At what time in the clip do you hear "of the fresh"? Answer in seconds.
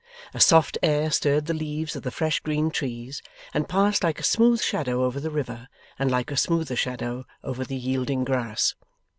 1.95-2.39